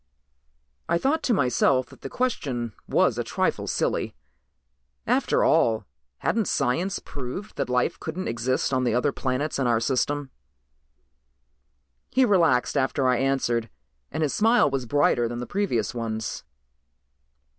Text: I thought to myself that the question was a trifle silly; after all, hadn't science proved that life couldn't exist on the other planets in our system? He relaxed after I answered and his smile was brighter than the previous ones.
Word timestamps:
I 0.89 0.97
thought 0.97 1.21
to 1.21 1.31
myself 1.31 1.85
that 1.89 2.01
the 2.01 2.09
question 2.09 2.73
was 2.89 3.19
a 3.19 3.23
trifle 3.23 3.67
silly; 3.67 4.15
after 5.05 5.43
all, 5.43 5.85
hadn't 6.17 6.47
science 6.47 6.97
proved 6.97 7.55
that 7.57 7.69
life 7.69 7.99
couldn't 7.99 8.27
exist 8.27 8.73
on 8.73 8.83
the 8.83 8.95
other 8.95 9.11
planets 9.11 9.59
in 9.59 9.67
our 9.67 9.79
system? 9.79 10.31
He 12.09 12.25
relaxed 12.25 12.75
after 12.75 13.07
I 13.07 13.17
answered 13.17 13.69
and 14.11 14.23
his 14.23 14.33
smile 14.33 14.71
was 14.71 14.87
brighter 14.87 15.27
than 15.27 15.37
the 15.37 15.45
previous 15.45 15.93
ones. 15.93 16.45